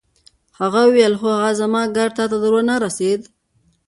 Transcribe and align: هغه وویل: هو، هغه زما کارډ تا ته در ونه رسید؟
هغه 0.59 0.79
وویل: 0.87 1.13
هو، 1.21 1.27
هغه 1.37 1.51
زما 1.61 1.81
کارډ 1.95 2.11
تا 2.17 2.23
ته 2.31 2.37
در 2.43 2.51
ونه 2.55 2.75
رسید؟ 2.85 3.21